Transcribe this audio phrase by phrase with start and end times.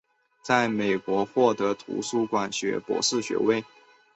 [0.41, 3.63] 在美国获得图书馆学博士学位。